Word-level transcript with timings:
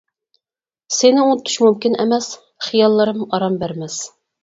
سېنى 0.99 1.27
ئۇنتۇش 1.33 1.59
مۇمكىن 1.67 1.99
ئەمەس، 2.01 2.33
خىياللىرىم 2.71 3.25
ئارام 3.29 3.65
بەرمەس. 3.65 4.05